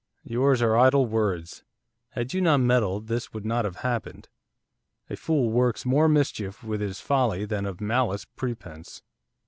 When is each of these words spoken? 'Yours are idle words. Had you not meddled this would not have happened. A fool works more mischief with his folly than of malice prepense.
'Yours 0.23 0.63
are 0.63 0.75
idle 0.75 1.05
words. 1.05 1.63
Had 2.13 2.33
you 2.33 2.41
not 2.41 2.57
meddled 2.59 3.05
this 3.05 3.33
would 3.33 3.45
not 3.45 3.65
have 3.65 3.75
happened. 3.85 4.29
A 5.11 5.15
fool 5.15 5.51
works 5.51 5.85
more 5.85 6.09
mischief 6.09 6.63
with 6.63 6.81
his 6.81 6.99
folly 6.99 7.45
than 7.45 7.67
of 7.67 7.79
malice 7.79 8.25
prepense. 8.25 9.03